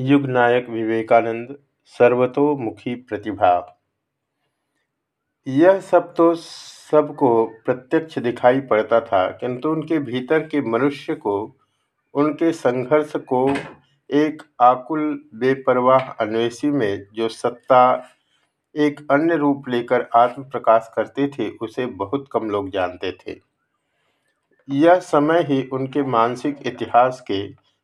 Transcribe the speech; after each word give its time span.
युग 0.00 0.26
नायक 0.26 0.68
विवेकानंद 0.68 1.48
सर्वतोमुखी 1.94 2.94
प्रतिभा। 2.94 3.76
यह 5.46 5.80
सब 5.80 6.14
तो 6.14 6.34
सबको 6.34 7.44
प्रत्यक्ष 7.64 8.18
दिखाई 8.18 8.60
पड़ता 8.60 9.00
था, 9.00 9.26
किंतु 9.30 9.70
उनके 9.70 9.98
भीतर 9.98 10.46
के 10.46 10.60
मनुष्य 10.60 11.14
को, 11.14 11.34
उनके 12.14 12.52
संघर्ष 12.52 13.12
को 13.28 13.56
एक 14.10 14.42
आकुल 14.60 15.02
बेपरवाह 15.34 16.08
अन्वेषी 16.10 16.70
में 16.70 17.06
जो 17.14 17.28
सत्ता 17.28 17.82
एक 18.74 19.00
अन्य 19.10 19.36
रूप 19.36 19.68
लेकर 19.68 20.08
आत्म 20.14 20.42
प्रकाश 20.44 20.90
करते 20.96 21.28
थे, 21.28 21.50
उसे 21.50 21.86
बहुत 21.86 22.28
कम 22.32 22.50
लोग 22.50 22.70
जानते 22.70 23.12
थे। 23.12 23.38
यह 24.68 24.98
समय 24.98 25.42
ही 25.42 25.62
उनके 25.72 26.02
मानसिक 26.02 26.66
इतिहास 26.66 27.22
के 27.30 27.42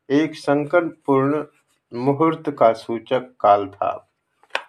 एक 0.08 0.34
संकटपूर्ण 0.34 1.44
मुहूर्त 1.92 2.50
का 2.50 2.72
सूचक 2.72 3.28
काल 3.40 3.66
था। 3.66 3.90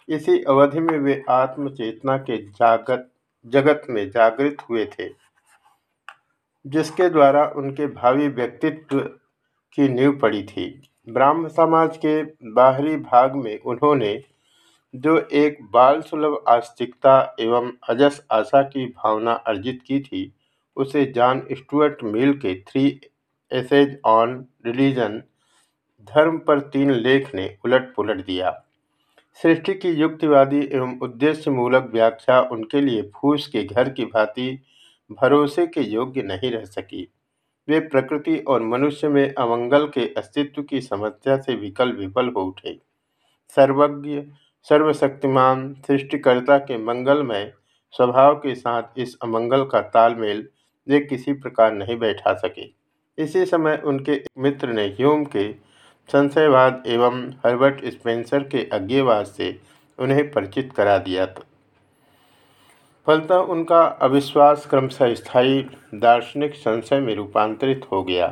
इसी 0.09 0.41
अवधि 0.43 0.79
में 0.79 0.97
वे 0.99 1.23
आत्म 1.29 1.69
चेतना 1.69 2.17
के 2.19 2.37
जागत, 2.37 3.09
जगत 3.45 3.81
में 3.89 4.09
जागृत 4.09 4.57
हुए 4.69 4.85
थे, 4.85 5.09
जिसके 6.65 7.09
द्वारा 7.09 7.45
उनके 7.55 7.87
भावी 7.87 8.27
व्यक्तित्व 8.27 8.99
की 9.77 9.87
नींव 9.89 10.17
पड़ी 10.19 10.43
थी। 10.43 10.69
ब्राह्म 11.07 11.47
समाज 11.47 11.97
के 11.97 12.21
बाहरी 12.53 12.95
भाग 12.97 13.35
में 13.35 13.59
उन्होंने 13.59 14.19
जो 14.93 15.17
एक 15.19 15.57
बाल 15.71 16.01
सुलभ 16.01 16.43
आस्तिकता 16.47 17.35
एवं 17.39 17.71
अजस 17.89 18.21
आशा 18.31 18.61
की 18.63 18.85
भावना 18.87 19.31
अर्जित 19.31 19.81
की 19.87 19.99
थी, 19.99 20.31
उसे 20.77 21.05
जॉन 21.05 21.41
स्टुअर्ट 21.51 22.03
मिल 22.03 22.33
के 22.33 22.53
थ्री 22.61 22.99
एसेज 23.51 23.99
ऑन 24.05 24.45
रिलीजन 24.65 25.21
धर्म 26.15 26.37
पर 26.37 26.59
तीन 26.59 26.91
लेख 26.91 27.35
ने 27.35 27.57
उलट 27.65 27.93
पुलट 27.95 28.25
दिया। 28.25 28.51
सृष्टि 29.43 29.73
की 29.73 29.89
युक्तिवादी 29.89 30.59
एवं 30.73 30.99
उद्देश्यमूलक 30.99 31.89
व्याख्या 31.93 32.39
उनके 32.41 32.81
लिए 32.81 33.01
फूस 33.15 33.47
के 33.47 33.63
घर 33.63 33.89
की 33.89 34.05
भांति 34.05 34.59
भरोसे 35.11 35.67
के 35.67 35.81
योग्य 35.81 36.21
नहीं 36.21 36.51
रह 36.51 36.63
सकी। 36.65 37.07
वे 37.67 37.79
प्रकृति 37.79 38.37
और 38.37 38.63
मनुष्य 38.63 39.09
में 39.09 39.33
अमंगल 39.33 39.87
के 39.87 40.07
अस्तित्व 40.13 40.63
की 40.63 40.81
समस्या 40.81 41.37
से 41.37 41.55
विकल 41.55 41.91
विफल 41.91 42.29
हो 42.29 42.41
उठे। 42.41 42.77
सर्वज्ञ, 43.55 44.21
सर्वशक्तिमान, 44.63 45.73
सृष्टिकर्ता 45.87 46.57
के 46.57 46.77
मंगलमय 46.77 47.53
स्वभाव 47.91 48.35
के 48.35 48.55
साथ 48.55 48.83
इस 48.97 49.17
अमंगल 49.23 49.63
का 49.63 49.81
तालमेल 49.81 50.47
वे 50.87 50.99
किसी 50.99 51.33
प्रकार 51.33 51.73
नहीं 51.73 51.97
बैठा 51.97 52.33
सके। 52.33 52.69
इसी 53.17 53.45
समय 53.45 53.81
उनके 53.85 54.21
मित्र 54.37 54.67
ने 54.67 54.85
ह्यूम 54.87 55.23
के 55.25 55.47
संशयवाद 56.09 56.83
एवं 56.87 57.21
हर्बर्ट 57.45 57.85
स्पेंसर 57.85 58.43
के 58.43 58.63
अज्ञेवाद 58.73 59.25
से 59.25 59.59
उन्हें 59.99 60.31
परिचित 60.31 60.71
करा 60.73 60.97
दिया 60.97 61.25
था। 61.25 61.41
फलतः 63.07 63.35
उनका 63.35 63.81
अविश्वास 64.01 64.65
क्रमशः 64.65 65.13
स्थायी 65.13 65.61
दार्शनिक 65.95 66.55
संशय 66.55 66.99
में 66.99 67.15
रूपांतरित 67.15 67.85
हो 67.91 68.03
गया। 68.03 68.27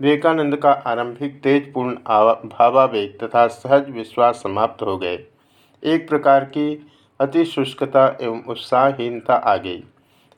विवेकानंद 0.00 0.56
का 0.56 0.72
आरंभिक 0.72 1.40
तेजपूर्ण 1.42 1.94
भावावेग 2.48 3.18
तथा 3.22 3.46
सहज 3.46 3.90
विश्वास 3.90 4.42
समाप्त 4.42 4.82
हो 4.82 4.96
गए। 4.98 5.18
एक 5.82 6.08
प्रकार 6.08 6.44
की 6.44 6.86
अति 7.20 7.44
शुष्कता 7.44 8.06
एवं 8.20 8.42
उत्साहहीनता 8.44 9.34
आ 9.34 9.56
गई। 9.56 9.82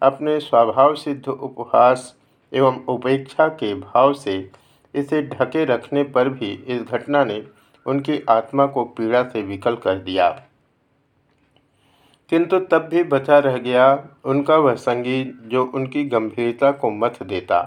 अपने 0.03 0.39
स्वभाव 0.41 0.95
सिद्ध 0.95 1.29
उपहास 1.29 2.15
एवं 2.53 2.85
उपेक्षा 2.89 3.49
के 3.49 3.75
भाव 3.75 4.13
से 4.13 4.64
इसे 4.95 5.23
ढके 5.23 5.65
रखने 5.65 6.03
पर 6.05 6.29
भी 6.29 6.51
इस 6.67 6.83
घटना 6.83 7.25
ने 7.25 7.43
उनकी 7.87 8.21
आत्मा 8.29 8.67
को 8.67 8.85
पीड़ा 8.85 9.23
से 9.23 9.43
विकल 9.43 9.77
कर 9.77 9.99
दिया। 9.99 10.29
किंतु 12.33 12.59
तब 12.61 12.89
भी 12.91 13.03
बचा 13.05 13.39
रह 13.39 13.57
गया 13.59 13.87
उनका 14.25 14.57
वह 14.57 14.75
संगीत 14.75 15.35
जो 15.47 15.65
उनकी 15.65 16.05
गंभीरता 16.05 16.71
को 16.73 16.91
मत 16.91 17.23
देता 17.23 17.59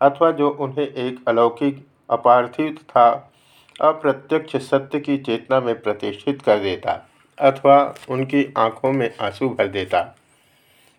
अथवा 0.00 0.30
जो 0.30 0.50
उन्हें 0.50 0.86
एक 0.86 1.18
अलौकिक 1.28 1.84
अपार्थिव 2.10 2.70
तथा 2.72 3.08
अप्रत्यक्ष 3.80 4.56
सत्य 4.56 5.00
की 5.00 5.16
चेतना 5.18 5.60
में 5.60 5.74
प्रतिष्ठित 5.80 6.42
कर 6.42 6.58
देता 6.58 6.92
अथवा 7.38 7.94
उनकी 8.10 8.46
आँखों 8.56 8.92
में 8.92 9.10
आँसू 9.20 9.48
भर 9.48 9.68
देता। 9.68 10.14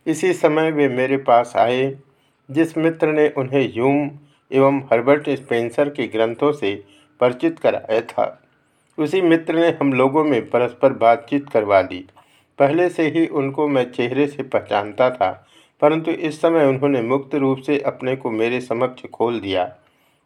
इसी 0.05 0.33
समय 0.33 0.71
वे 0.71 0.87
मेरे 0.89 1.17
पास 1.17 1.53
आए, 1.55 1.97
जिस 2.49 2.77
मित्र 2.77 3.07
ने 3.07 3.27
उन्हें 3.29 3.61
ह्यूम 3.73 4.09
एवं 4.51 4.79
हर्बर्ट 4.91 5.29
स्पेंसर 5.29 5.89
के 5.89 6.07
ग्रंथों 6.07 6.51
से 6.51 6.73
परिचित 7.19 7.59
कराया 7.59 8.01
था। 8.01 8.41
उसी 8.97 9.21
मित्र 9.21 9.55
ने 9.55 9.69
हम 9.81 9.93
लोगों 9.93 10.23
में 10.23 10.49
परस्पर 10.49 10.93
बातचीत 10.93 11.49
करवा 11.49 11.81
दी। 11.81 12.05
पहले 12.59 12.89
से 12.89 13.07
ही 13.07 13.25
उनको 13.27 13.67
मैं 13.67 13.89
चेहरे 13.91 14.27
से 14.27 14.43
पहचानता 14.43 15.09
था, 15.09 15.31
परंतु 15.81 16.11
इस 16.11 16.41
समय 16.41 16.65
उन्होंने 16.65 17.01
मुक्त 17.01 17.35
रूप 17.35 17.59
से 17.59 17.79
अपने 17.79 18.15
को 18.15 18.31
मेरे 18.31 18.61
समक्ष 18.61 19.05
खोल 19.05 19.39
दिया। 19.39 19.71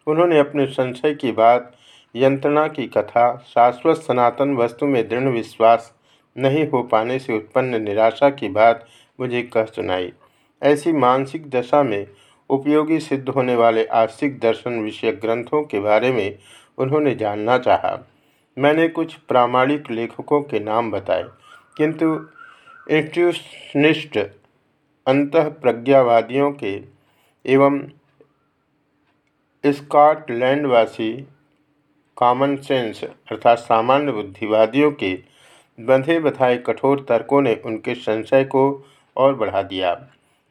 उन्होंने 0.07 0.39
अपने 0.39 0.65
संशय 0.65 1.13
की 1.13 1.31
बात, 1.31 1.71
यंत्रणा 2.15 2.67
की 2.67 2.85
कथा, 2.87 3.35
शाश्वत 3.47 3.97
सनातन 3.97 4.55
वस्तु 4.55 4.85
में 4.85 5.07
दृढ़ 5.07 5.27
विश्वास 5.29 5.93
नहीं 6.35 6.67
हो 6.67 6.81
पाने 6.83 7.19
से 7.19 7.33
उत्पन्न 7.33 7.81
निराशा 7.81 8.29
की 8.29 8.49
बात 8.49 8.85
मुझे 9.19 9.41
कह 9.43 9.65
सुनाई। 9.65 10.11
ऐसी 10.61 10.91
मानसिक 10.93 11.49
दशा 11.49 11.83
में 11.83 12.07
उपयोगी 12.49 12.99
सिद्ध 12.99 13.29
होने 13.29 13.55
वाले 13.55 13.85
आस्तिक 13.95 14.39
दर्शन 14.39 14.79
विषयक 14.81 15.19
ग्रंथों 15.21 15.63
के 15.63 15.79
बारे 15.79 16.11
में 16.11 16.37
उन्होंने 16.77 17.13
जानना 17.15 17.57
चाहा। 17.59 17.97
मैंने 18.57 18.87
कुछ 18.89 19.13
प्रामाणिक 19.27 19.89
लेखकों 19.91 20.41
के 20.43 20.59
नाम 20.59 20.91
बताए, 20.91 21.23
किंतु 21.77 22.13
इंस्टीट्यूशनिस्ट 22.87 24.17
अंत 24.17 25.35
प्रज्ञावादियों 25.61 26.51
के 26.53 26.73
एवं 27.45 27.79
स्कॉटलैंडवासी 29.63 31.11
कॉमन 32.17 32.55
सेंस 32.57 33.03
अर्थात 33.03 33.57
सामान्य 33.59 34.11
बुद्धिवादियों 34.11 34.91
के 34.93 35.13
बंधे 35.77 36.19
बधाए 36.19 36.57
कठोर 36.57 37.05
तर्कों 37.09 37.41
ने 37.41 37.55
उनके 37.65 37.93
संशय 37.95 38.43
को 38.45 38.63
और 39.15 39.35
बढ़ा 39.35 39.61
दिया। 39.63 39.93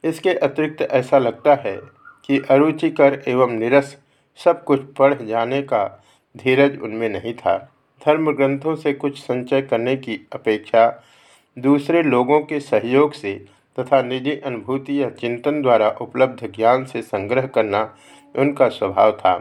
इसके 0.04 0.34
अतिरिक्त 0.34 0.82
ऐसा 0.82 1.18
लगता 1.18 1.54
है 1.54 1.76
कि 2.24 2.38
अरुचिकर 2.50 3.22
एवं 3.28 3.52
निरस 3.52 3.96
सब 4.38 4.64
कुछ 4.64 4.80
पढ़ 4.98 5.14
जाने 5.14 5.62
का 5.62 5.84
धीरज 6.36 6.78
उनमें 6.78 7.08
नहीं 7.08 7.34
था। 7.34 7.56
धर्म 8.06 8.32
ग्रंथों 8.32 8.74
से 8.76 8.92
कुछ 8.92 9.18
संचय 9.18 9.62
करने 9.62 9.96
की 9.96 10.20
अपेक्षा 10.32 11.04
दूसरे 11.58 12.02
लोगों 12.02 12.40
के 12.40 12.60
सहयोग 12.60 13.12
से 13.12 13.34
तथा 13.78 14.02
निजी 14.02 14.36
अनुभूति 14.36 15.02
या 15.02 15.10
चिंतन 15.10 15.62
द्वारा 15.62 15.88
उपलब्ध 16.00 16.46
ज्ञान 16.56 16.84
से 16.84 17.02
संग्रह 17.02 17.46
करना 17.46 17.82
उनका 18.34 18.68
स्वभाव 18.68 19.12
था। 19.12 19.36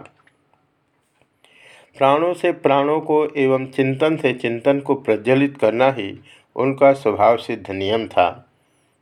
प्राणों 1.98 2.34
से 2.34 2.52
प्राणों 2.52 3.00
को 3.02 3.26
एवं 3.38 3.66
चिंतन 3.66 4.18
से 4.18 4.34
चिंतन 4.34 4.80
को 4.80 4.96
प्रज्वलित 4.96 5.58
करना 5.58 5.92
ही 5.92 6.20
उनका 6.56 6.92
स्वभाव 6.94 7.38
सिद्ध 7.38 7.72
नियम 7.72 8.08
था। 8.08 8.47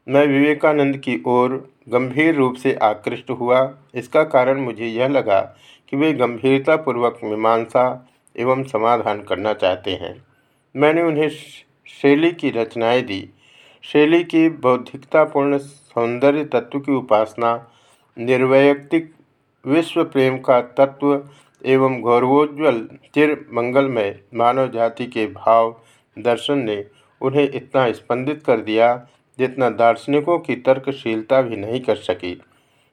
मैं 0.08 0.28
विवेकानंद 0.28 0.98
की 0.98 1.22
ओर 1.26 1.54
गंभीर 1.90 2.36
रूप 2.36 2.56
से 2.56 2.74
आकृष्ट 2.74 3.30
हुआ। 3.30 3.78
इसका 3.96 4.24
कारण 4.24 4.60
मुझे 4.60 4.88
यह 4.88 5.08
लगा 5.08 5.40
कि 5.90 5.98
वे 5.98 6.12
गंभीरतापूर्वक 6.14 7.20
मीमांसा 7.24 7.86
एवं 8.36 8.64
समाधान 8.64 9.22
करना 9.22 9.54
चाहते 9.54 9.92
हैं। 9.92 10.16
मैंने 10.76 11.02
उन्हें 11.02 11.30
शैली 11.30 12.32
की 12.32 12.50
रचनाएँ 12.50 13.02
दी। 13.02 13.30
शैली 13.84 14.24
की 14.24 14.50
बौद्धिकतापूर्ण 14.50 15.58
सौंदर्य 15.58 16.46
तत्व 16.46 16.80
की 16.80 16.92
उपासना, 16.92 17.68
निर्वैयक्तिक 18.18 19.12
विश्व 19.66 20.04
प्रेम 20.04 20.38
का 20.38 20.62
तत्व 20.62 21.30
एवं 21.66 22.00
गौरवोज्वल 22.02 22.80
चिर 23.16 23.34
मंगलमय 23.54 24.20
मानव 24.34 24.68
जाति 24.68 25.06
के 25.06 25.26
भाव 25.28 25.76
दर्शन 26.18 26.60
ने 26.60 26.84
उन्हें 27.22 27.50
इतना 27.50 27.92
स्पंदित 27.92 28.44
कर 28.46 28.62
दिया 28.62 28.94
जितना 29.40 29.70
दार्शनिकों 29.70 30.38
की 30.40 30.56
तर्कशीलता 30.56 31.42
भी 31.42 31.58
नहीं 31.58 31.80
कर 31.82 31.96
सकी। 31.96 32.42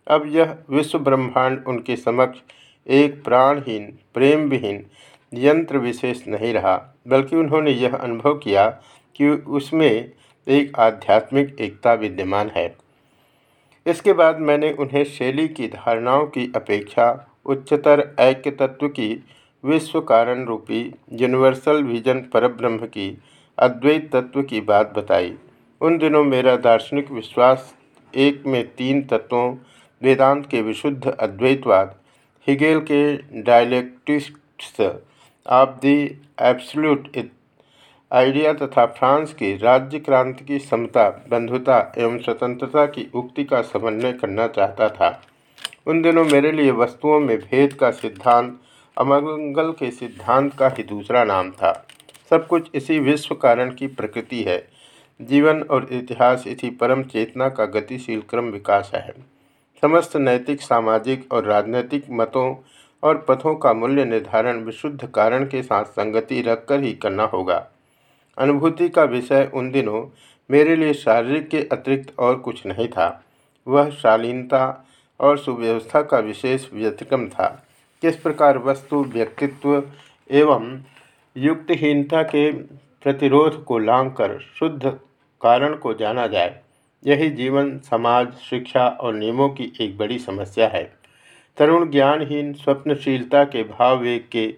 अब 0.07 0.27
यह 0.27 0.57
विश्व 0.71 0.99
ब्रह्मांड 0.99 1.65
उनके 1.67 1.97
समक्ष 1.97 2.39
एक 2.87 3.23
प्राणहीन 3.25 3.93
प्रेम 4.15 4.49
विहीन 4.49 4.85
यंत्र 5.33 5.79
विशेष 5.79 6.27
नहीं 6.29 6.53
रहा, 6.55 6.77
बल्कि 7.09 7.37
उन्होंने 7.37 7.71
यह 7.71 7.97
अनुभव 7.97 8.35
किया 8.35 8.69
कि 9.17 9.29
उसमें 9.29 10.11
एक 10.47 10.79
आध्यात्मिक 10.79 11.57
एकता 11.61 11.93
विद्यमान 11.93 12.51
है। 12.57 12.75
इसके 13.87 14.13
बाद 14.13 14.39
मैंने 14.39 14.73
उन्हें 14.73 15.05
शैली 15.05 15.47
की 15.49 15.69
धारणाओं 15.69 16.27
की 16.27 16.51
अपेक्षा 16.57 17.07
उच्चतर 17.47 18.15
ऐक्य 18.21 18.51
तत्व 18.51 18.89
की 18.89 19.25
विश्व 19.65 20.01
कारण 20.01 20.45
रूपी 20.45 20.81
यूनिवर्सल 21.13 21.83
विजन 21.83 22.21
परब्रह्म 22.33 22.87
की 22.87 23.19
अद्वैत 23.59 24.11
तत्व 24.17 24.43
की 24.43 24.61
बात 24.61 24.93
बताई। 24.99 25.35
उन 25.83 25.97
दिनों 25.99 26.25
मेरा 26.25 26.57
दार्शनिक 26.57 27.11
विश्वास, 27.11 27.75
एक 28.15 28.43
में 28.47 28.75
तीन 28.75 29.03
तत्वों, 29.03 29.57
वेदांत 30.03 30.47
के 30.47 30.63
विशुद्ध 30.63 31.09
अद्वैतवाद, 31.09 31.95
हिगेल 32.47 32.81
के 32.81 33.17
dialectics 33.43 34.81
of 35.47 35.69
the 35.69 36.21
absolute 36.43 37.19
idea 38.13 38.53
तथा 38.53 38.87
फ्रांस 38.87 39.35
की 39.35 39.57
राज्य 39.57 39.99
क्रांति 39.99 40.45
की 40.45 40.59
समता, 40.59 41.09
बंधुता 41.09 41.93
एवं 41.99 42.19
स्वतंत्रता 42.19 42.87
की 42.87 43.11
उक्ति 43.15 43.45
का 43.45 43.63
समन्वय 43.63 44.13
करना 44.13 44.47
चाहता 44.47 44.89
था। 44.89 45.23
उन 45.87 46.03
दिनों 46.03 46.25
मेरे 46.25 46.53
लिए 46.53 46.71
वस्तुओं 46.71 47.21
में 47.21 47.39
भेद 47.39 47.73
का 47.73 47.91
सिद्धांत, 47.91 48.61
अमंगल 48.99 49.73
के 49.73 49.91
सिद्धांत 49.91 50.55
का 50.55 50.69
ही 50.69 50.83
दूसरा 50.83 51.25
नाम 51.25 51.51
था। 51.51 51.87
सब 52.31 52.47
कुछ 52.47 52.71
इसी 52.75 52.99
विश्व 52.99 53.35
कारण 53.35 53.75
की 53.75 53.87
प्रकृति 53.87 54.43
है। 54.43 54.82
जीवन 55.21 55.63
और 55.63 55.87
इतिहास 55.93 56.45
इसी 56.47 56.71
परम 56.71 57.03
चेतना 57.03 57.49
का 57.49 57.65
गतिशील 57.65 58.21
क्रम 58.21 58.45
विकास 58.45 58.91
है। 58.95 59.15
समस्त 59.83 60.17
नैतिक, 60.17 60.61
सामाजिक 60.61 61.33
और 61.33 61.45
राजनैतिक 61.45 62.05
मतों 62.11 62.55
और 63.03 63.19
पथों 63.29 63.55
का 63.55 63.73
मूल्य 63.73 64.05
निर्धारण 64.05 64.61
विशुद्ध 64.61 65.07
कारण 65.07 65.45
के 65.45 65.63
साथ 65.63 65.85
संगति 65.85 66.41
रखकर 66.43 66.81
ही 66.81 66.93
करना 66.93 67.25
होगा। 67.25 67.67
अनुभूति 68.39 68.89
का 68.89 69.05
विषय 69.05 69.51
उन 69.55 69.71
दिनों 69.71 70.05
मेरे 70.51 70.77
लिए 70.77 70.95
शारीरिक 70.95 71.49
के 71.49 71.63
अतिरिक्त 71.73 72.13
और 72.19 72.37
कुछ 72.37 72.67
नहीं 72.67 72.89
था। 72.89 73.25
वह 73.67 73.91
शालीनता 73.91 74.87
और 75.21 75.39
सुव्यवस्था 75.39 76.03
का 76.03 76.19
विशेष 76.19 76.67
व्यतिक्रम 76.73 77.29
था। 77.29 77.67
किस 78.03 78.17
प्रकार 78.17 78.59
वस्तु, 78.59 79.05
व्यक्तित्व 79.05 79.83
एवं 80.31 80.79
युक्तहीनता 81.37 82.23
के 82.23 82.51
प्रतिरोध 83.03 83.65
को 83.65 83.79
लांग 83.79 84.11
कर 84.11 84.39
शुद्ध 84.59 84.87
कारण 85.43 85.75
को 85.77 85.95
जाना 85.95 86.27
जाए। 86.27 86.61
यही 87.07 87.31
जीवन, 87.31 87.79
समाज, 87.79 88.33
शिक्षा 88.33 88.89
और 88.89 89.15
नियमों 89.15 89.49
की 89.49 89.73
एक 89.81 89.99
बड़ी 89.99 90.19
समस्या 90.19 90.69
है। 90.69 90.93
तरुण 91.57 91.91
ज्ञानहीन, 91.91 92.53
स्वप्नशीलता 92.53 93.45
के 93.45 93.63
भाव 93.63 93.99
वेग 93.99 94.29
के 94.33 94.55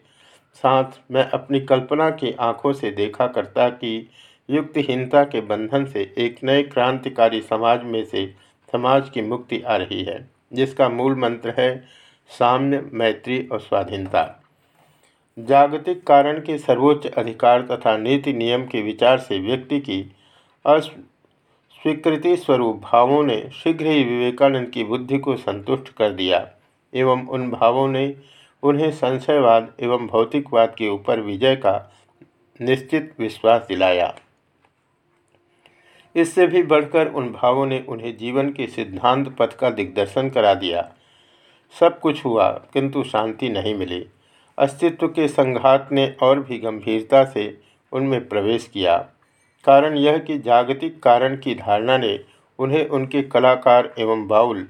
साथ 0.54 0.84
मैं 1.10 1.30
अपनी 1.30 1.60
कल्पना 1.60 2.10
की 2.10 2.32
आँखों 2.32 2.72
से 2.72 2.90
देखा 2.90 3.26
करता 3.26 3.68
कि 3.68 4.10
युक्तहीनता 4.50 5.24
के 5.24 5.40
बंधन 5.40 5.84
से 5.84 6.14
एक 6.18 6.44
नए 6.44 6.62
क्रांतिकारी 6.62 7.40
समाज 7.40 7.84
में 7.84 8.04
से 8.04 8.34
समाज 8.72 9.10
की 9.10 9.22
मुक्ति 9.22 9.60
आ 9.60 9.76
रही 9.76 10.02
है, 10.02 10.30
जिसका 10.52 10.88
मूल 10.88 11.14
मंत्र 11.14 11.54
है 11.58 11.84
साम्य, 12.28 12.90
मैत्री 12.92 13.48
और 13.52 13.60
स्वाधीनता। 13.60 14.43
जागतिक 15.38 16.06
कारण 16.06 16.38
के 16.40 16.58
सर्वोच्च 16.58 17.06
अधिकार 17.06 17.62
तथा 17.62 17.96
नीति 17.96 18.32
नियम 18.32 18.66
के 18.66 18.82
विचार 18.82 19.18
से 19.18 19.38
व्यक्ति 19.38 19.80
की 19.80 20.00
अस्वीकृति 20.64 22.36
स्वरूप 22.36 22.76
भावों 22.76 23.22
ने 23.24 23.50
शीघ्र 23.52 23.86
ही 23.86 24.04
विवेकानंद 24.04 24.68
की 24.68 24.84
बुद्धि 24.84 25.18
को 25.18 25.36
संतुष्ट 25.36 25.88
कर 25.88 26.10
दिया 26.10 26.48
एवं 26.94 27.26
उन 27.26 27.50
भावों 27.50 27.88
ने 27.88 28.16
उन्हें 28.62 28.90
संशयवाद 28.90 29.72
एवं 29.80 30.06
भौतिकवाद 30.06 30.74
के 30.78 30.88
ऊपर 30.88 31.20
विजय 31.20 31.56
का 31.56 31.92
निश्चित 32.60 33.14
विश्वास 33.18 33.66
दिलाया। 33.68 34.14
इससे 36.16 36.46
भी 36.46 36.62
बढ़कर 36.62 37.08
उन 37.08 37.32
भावों 37.32 37.66
ने 37.66 37.84
उन्हें 37.88 38.16
जीवन 38.16 38.50
के 38.52 38.66
सिद्धांत 38.66 39.36
पथ 39.38 39.56
का 39.56 39.70
दिग्दर्शन 39.70 40.30
करा 40.30 40.54
दिया। 40.54 40.92
सब 41.80 42.00
कुछ 42.00 42.24
हुआ, 42.24 42.48
किंतु 42.48 43.02
शांति 43.02 43.48
नहीं 43.48 43.74
मिली। 43.74 44.06
अस्तित्व 44.58 45.08
के 45.08 45.28
संघात 45.28 45.88
ने 45.92 46.06
और 46.22 46.40
भी 46.40 46.58
गंभीरता 46.58 47.24
से 47.24 47.58
उनमें 47.92 48.28
प्रवेश 48.28 48.70
किया। 48.72 48.96
कारण 49.64 49.96
यह 49.96 50.18
कि 50.18 50.38
जागतिक 50.38 51.02
कारण 51.02 51.36
की 51.36 51.54
धारणा 51.54 51.98
ने 51.98 52.18
उन्हें 52.58 52.86
उनके 52.88 53.22
कलाकार 53.22 53.92
एवं 53.98 54.26
बाउल, 54.28 54.66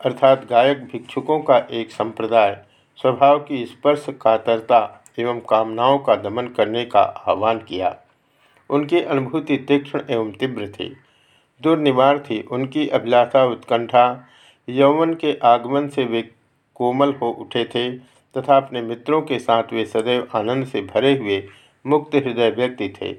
अर्थात 0.00 0.46
गायक 0.50 0.78
भिक्षुकों 0.84 1.38
का 1.40 1.58
एक 1.70 1.90
संप्रदाय, 1.90 2.62
स्वभाव 2.98 3.38
की 3.38 3.64
स्पर्श, 3.66 4.06
कातरता 4.22 5.04
एवं 5.18 5.40
कामनाओं 5.40 5.98
का 5.98 6.16
दमन 6.16 6.46
करने 6.46 6.84
का 6.84 7.00
आह्वान 7.00 7.58
किया। 7.58 7.96
उनकी 8.70 9.00
अनुभूति 9.00 9.56
तीक्ष्ण 9.58 10.00
एवं 10.10 10.30
तीव्र 10.32 10.68
थी। 10.68 10.96
दुर्निवार 11.62 12.18
थी 12.18 12.40
उनकी 12.42 12.88
अभिलाषा 12.88 13.44
उत्कंठा। 13.44 14.04
यौवन 14.68 15.14
के 15.14 15.38
आगमन 15.44 15.88
से 15.88 16.04
वे 16.04 16.22
कोमल 16.74 17.12
हो 17.12 17.30
उठे 17.30 17.64
थे। 17.64 17.88
तथा 18.34 18.56
अपने 18.56 18.82
मित्रों 18.82 19.20
के 19.22 19.38
साथ 19.38 19.72
वे 19.72 19.84
सदैव 19.84 20.28
आनंद 20.34 20.66
से 20.66 20.82
भरे 20.84 21.16
हुए 21.16 21.42
मुक्त 21.84 22.14
हृदय 22.14 22.50
व्यक्ति 22.50 22.88
थे। 23.00 23.14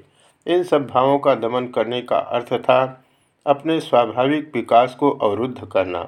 इन 0.46 0.62
सब 0.62 0.86
भावों 0.86 1.18
का 1.18 1.34
दमन 1.34 1.66
करने 1.66 2.00
का 2.02 2.18
अर्थ 2.18 2.52
था 2.54 2.80
अपने 3.46 3.80
स्वाभाविक 3.80 4.50
विकास 4.54 4.94
को 4.94 5.10
अवरुद्ध 5.10 5.68
करना, 5.72 6.02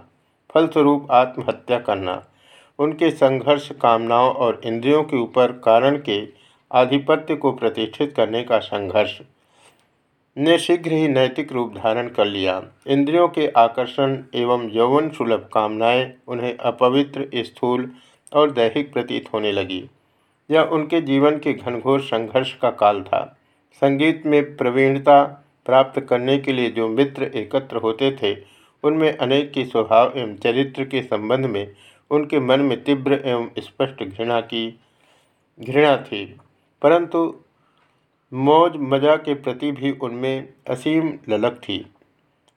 फलस्वरूप 0.55 1.11
आत्महत्या 1.11 1.79
करना। 1.79 2.23
उनके 2.79 3.11
संघर्ष, 3.11 3.71
कामनाओं 3.73 4.33
और 4.35 4.61
इंद्रियों 4.65 5.03
के 5.05 5.17
ऊपर 5.17 5.53
कारण 5.65 5.97
के 5.99 6.23
आधिपत्य 6.71 7.35
को 7.37 7.53
प्रतिष्ठित 7.53 8.13
करने 8.17 8.43
का 8.43 8.59
संघर्ष 8.59 9.21
ने 10.37 10.59
शीघ्र 10.59 10.93
ही 10.93 11.09
नैतिक 11.09 11.53
रूप 11.53 11.75
धारण 11.75 12.09
कर 12.09 12.25
लिया। 12.25 12.63
इंद्रियों 12.87 13.29
के 13.29 13.47
आकर्षण 13.49 14.17
एवं 14.35 14.69
यौवन 14.71 15.11
सुलभ 15.11 15.49
कामनाएँ 15.53 16.13
उन्हें 16.27 16.57
अपवित्र, 16.57 17.29
स्थूल 17.37 17.91
और 18.35 18.51
दैहिक 18.51 18.93
प्रतीत 18.93 19.33
होने 19.35 19.53
लगी। 19.53 19.91
यह 20.51 20.63
उनके 20.63 21.01
जीवन 21.01 21.39
के 21.39 21.53
घनघोर 21.53 22.01
संघर्ष 22.01 22.55
का 22.55 22.71
काल 22.71 23.03
था। 23.03 23.39
संगीत 23.75 24.23
में 24.27 24.57
प्रवीणता 24.57 25.23
प्राप्त 25.67 26.01
करने 26.01 26.39
के 26.39 26.53
लिए 26.53 26.71
जो 26.71 26.89
मित्र 26.89 27.25
एकत्र 27.25 27.77
होते 27.77 28.17
थे, 28.23 28.37
उनमें 28.83 29.17
अनेक 29.17 29.53
के 29.53 29.65
स्वभाव 29.65 30.13
एवं 30.17 30.37
चरित्र 30.37 30.85
के 30.85 31.03
संबंध 31.03 31.47
में 31.47 31.73
उनके 32.11 32.41
मन 32.41 32.61
में 32.61 32.85
तीव्र 32.85 33.23
एवं 33.25 33.49
स्पष्ट 33.59 34.05
घृणा 34.05 34.41
की, 34.41 34.81
घृणा 35.61 35.97
थी। 35.97 36.37
परंतु 36.83 37.41
मौज 38.35 38.73
मज़ा 38.77 39.17
के 39.17 39.35
प्रति 39.35 39.73
भी 39.73 39.91
उनमें 39.91 40.49
असीम 40.71 41.19
ललक 41.29 41.53
थी। 41.53 41.87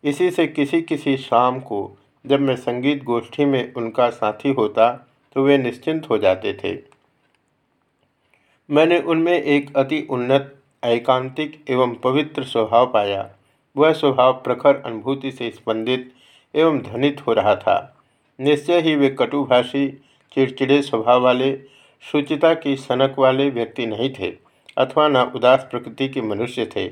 इसी 0.04 0.32
से 0.32 0.48
किसी 0.48 0.82
किसी 0.82 1.18
शाम 1.18 1.60
को 1.60 1.98
जब 2.26 2.40
मैं 2.40 2.56
संगीत 2.56 3.04
गोष्ठी 3.04 3.46
में 3.46 3.74
उनका 3.74 4.10
साथी 4.10 4.50
होता 4.50 5.08
तो 5.36 5.44
वे 5.44 5.58
निश्चिंत 5.58 6.10
हो 6.10 6.18
जाते 6.18 6.54
थे। 6.54 6.78
मैंने 8.70 9.00
उनमें 9.00 9.44
एक 9.44 9.76
अति 9.78 10.08
उन्नत, 10.10 10.56
एकांतिक 10.86 11.66
एवं 11.70 11.96
पवित्र 11.96 12.44
स्वभाव 12.44 12.86
पाया। 12.94 13.30
वह 13.78 13.94
स्वभाव 13.94 14.34
प्रखर 14.34 14.76
अनुभूति 14.76 15.32
से 15.32 15.50
स्पंदित 15.50 16.14
एवं 16.56 16.80
ध्वनित 16.80 17.28
हो 17.28 17.34
रहा 17.34 17.56
था। 17.56 18.04
निश्चय 18.40 18.82
ही 18.82 18.96
वे 18.96 19.10
कटुभाषी, 19.10 19.88
चिड़चिड़े 20.32 20.82
स्वभाव 20.82 21.22
वाले, 21.22 21.60
शुचिता 22.02 22.54
की 22.54 22.76
सनक 22.76 23.16
वाले 23.20 23.50
व्यक्ति 23.50 23.86
नहीं 23.86 24.14
थे, 24.20 24.34
अथवा 24.78 25.08
न 25.08 25.18
उदास 25.18 25.68
प्रकृति 25.72 26.10
के 26.10 26.22
मनुष्य 26.22 26.66
थे। 26.66 26.90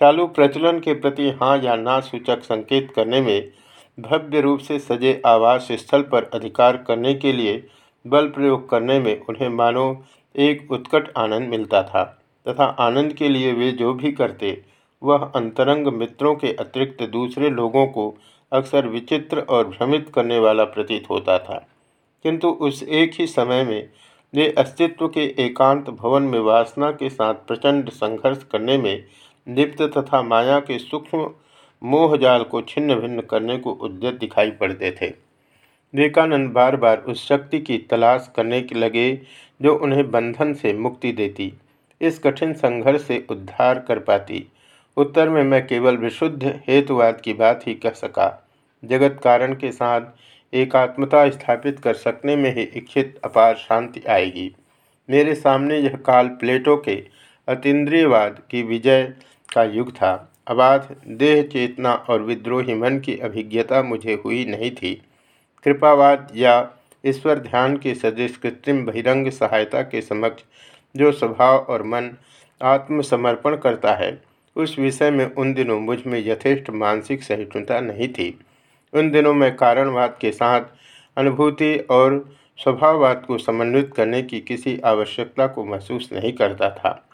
चालू 0.00 0.26
प्रचलन 0.26 0.80
के 0.80 0.94
प्रति 0.94 1.30
हाँ 1.30 1.58
या 1.58 1.76
ना 1.76 2.00
सूचक 2.00 2.42
संकेत 2.42 2.92
करने 2.96 3.20
में 3.20 3.52
भव्य 3.98 4.40
रूप 4.40 4.58
से 4.58 4.78
सजे 4.78 5.20
आवास 5.26 5.68
स्थल 5.72 6.02
पर 6.02 6.30
अधिकार 6.34 6.76
करने 6.76 7.14
के 7.14 7.32
लिए 7.32 7.66
बल 8.06 8.28
प्रयोग 8.28 8.68
करने 8.70 8.98
में 9.00 9.20
उन्हें 9.20 9.48
मानो 9.48 10.04
एक 10.34 10.72
उत्कट 10.72 11.12
आनंद 11.16 11.48
मिलता 11.48 11.82
था, 11.82 12.04
तथा 12.46 12.64
आनंद 12.64 13.12
के 13.12 13.28
लिए 13.28 13.52
वे 13.52 13.70
जो 13.72 13.92
भी 13.94 14.12
करते, 14.12 14.62
वह 15.02 15.24
अंतरंग 15.36 15.86
मित्रों 15.86 16.34
के 16.34 16.52
अतिरिक्त 16.52 17.02
दूसरे 17.02 17.50
लोगों 17.50 17.86
को 17.86 18.14
अक्सर 18.52 18.86
विचित्र 18.86 19.40
और 19.40 19.68
भ्रमित 19.68 20.10
करने 20.14 20.38
वाला 20.38 20.64
प्रतीत 20.64 21.10
होता 21.10 21.38
था। 21.38 21.66
किंतु 22.24 22.48
उस 22.48 22.82
एक 22.82 23.12
ही 23.14 23.26
समय 23.26 23.64
में 23.64 23.88
वे 24.34 24.48
अस्तित्व 24.58 25.08
के 25.08 25.24
एकांत 25.44 25.90
भवन 25.90 26.22
में 26.22 26.38
वासना 26.38 26.90
के 26.90 27.10
साथ 27.10 27.34
प्रचंड 27.34 27.90
संघर्ष 27.90 28.42
करने 28.44 28.78
में 28.78 29.04
लिप्त 29.48 29.82
तथा 29.98 30.22
माया 30.22 30.58
के 30.60 30.78
सूक्ष्म 30.78 31.30
मोहजाल 31.82 32.42
को 32.42 32.60
छिन्न 32.62 32.94
भिन्न 32.94 33.20
करने 33.20 33.56
को 33.58 33.72
उद्यत 33.72 34.14
दिखाई 34.14 34.50
पड़ते 34.50 34.90
थे। 34.90 35.06
विवेकानंद 35.94 36.50
बार 36.50 36.76
बार 36.76 36.98
उस 36.98 37.28
शक्ति 37.28 37.58
की 37.58 37.78
तलाश 37.78 38.30
करने 38.36 38.60
के 38.62 38.74
लगे 38.74 39.20
जो 39.62 39.74
उन्हें 39.74 40.10
बंधन 40.10 40.54
से 40.54 40.72
मुक्ति 40.72 41.12
देती, 41.12 41.52
इस 42.00 42.18
कठिन 42.18 42.52
संघर्ष 42.52 43.02
से 43.02 43.26
उद्धार 43.30 43.78
कर 43.78 43.98
पाती। 43.98 44.46
उत्तर 44.96 45.28
में 45.28 45.42
मैं 45.44 45.66
केवल 45.66 45.96
विशुद्ध 45.96 46.60
हेतुवाद 46.68 47.20
की 47.20 47.32
बात 47.32 47.66
ही 47.66 47.74
कह 47.74 47.90
सका। 47.90 48.48
जगत 48.84 49.20
कारण 49.24 49.54
के 49.54 49.72
साथ 49.72 50.00
एकात्मता 50.52 51.28
स्थापित 51.30 51.78
कर 51.78 51.94
सकने 51.94 52.36
में 52.36 52.54
ही 52.54 52.62
इच्छित 52.62 53.20
अपार 53.24 53.54
शांति 53.54 54.02
आएगी। 54.08 54.50
मेरे 55.10 55.34
सामने 55.34 55.78
यह 55.78 55.96
काल 55.96 56.28
प्लेटो 56.28 56.76
के 56.76 57.04
अतीन्द्रियवाद 57.48 58.42
की 58.50 58.62
विजय 58.62 59.14
का 59.54 59.64
युग 59.64 59.92
था। 59.92 60.26
अबाध 60.50 60.96
देह 61.06 61.42
चेतना 61.42 61.92
और 61.92 62.22
विद्रोही 62.22 62.74
मन 62.74 62.98
की 62.98 63.16
अभिज्ञता 63.18 63.82
मुझे 63.82 64.22
हुई 64.24 64.44
नहीं 64.44 64.70
थी। 64.70 65.02
कृपावाद 65.64 66.32
या 66.36 66.70
ईश्वर 67.06 67.38
ध्यान 67.38 67.76
के 67.76 67.94
सदृश 67.94 68.36
कृत्रिम 68.36 68.84
बहिरंग 68.86 69.30
सहायता 69.30 69.82
के 69.82 70.00
समक्ष 70.00 70.42
जो 70.96 71.12
स्वभाव 71.12 71.58
और 71.58 71.82
मन 71.82 72.10
आत्मसमर्पण 72.62 73.56
करता 73.56 73.94
है, 73.94 74.22
उस 74.56 74.78
विषय 74.78 75.10
में 75.10 75.34
उन 75.34 75.54
दिनों 75.54 75.80
मुझमें 75.80 76.26
यथेष्ट 76.26 76.70
मानसिक 76.70 77.22
सहिष्णुता 77.22 77.80
नहीं 77.80 78.08
थी। 78.08 78.40
उन 78.92 79.10
दिनों 79.10 79.34
में 79.34 79.56
कारणवाद 79.56 80.16
के 80.20 80.32
साथ 80.32 80.60
अनुभूति 81.16 81.76
और 81.90 82.34
स्वभाववाद 82.58 83.24
को 83.26 83.38
समन्वित 83.38 83.92
करने 83.96 84.22
की 84.22 84.40
किसी 84.40 84.80
आवश्यकता 84.84 85.46
को 85.46 85.64
महसूस 85.64 86.08
नहीं 86.12 86.32
करता 86.32 86.70
था। 86.70 87.08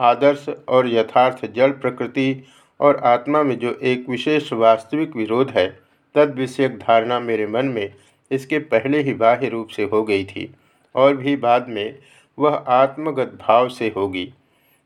आदर्श 0.00 0.46
और 0.68 0.88
यथार्थ 0.88 1.46
जड़ 1.46 1.70
प्रकृति 1.70 2.44
और 2.82 2.96
आत्मा 3.04 3.42
में 3.42 3.58
जो 3.58 3.72
एक 3.82 4.08
विशेष 4.08 4.52
वास्तविक 4.52 5.16
विरोध 5.16 5.50
है 5.50 5.66
तद 6.14 6.34
विषयक 6.38 6.78
धारणा 6.78 7.20
मेरे 7.20 7.46
मन 7.46 7.66
में 7.66 7.94
इसके 8.30 8.58
पहले 8.58 9.02
ही 9.02 9.14
बाह्य 9.14 9.48
रूप 9.48 9.68
से 9.68 9.82
हो 9.82 10.02
गई 10.02 10.24
थी, 10.24 10.54
और 10.94 11.16
भी 11.16 11.36
बाद 11.36 11.68
में 11.68 11.98
वह 12.38 12.54
आत्मगत 12.54 13.38
भाव 13.40 13.68
से 13.68 13.92
होगी। 13.96 14.24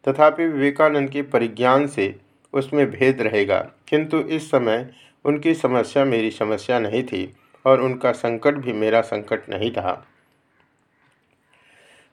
तथापि 0.06 0.46
विवेकानंद 0.46 1.10
के 1.10 1.22
परिज्ञान 1.22 1.86
से 1.86 2.14
उसमें 2.54 2.90
भेद 2.90 3.20
रहेगा, 3.20 3.58
किंतु 3.88 4.18
इस 4.18 4.50
समय 4.50 4.88
उनकी 5.24 5.54
समस्या 5.54 6.04
मेरी 6.04 6.30
समस्या 6.30 6.78
नहीं 6.78 7.02
थी, 7.02 7.32
और 7.64 7.80
उनका 7.80 8.12
संकट 8.12 8.54
भी 8.54 8.72
मेरा 8.72 9.00
संकट 9.00 9.48
नहीं 9.50 9.70
था। 9.70 10.06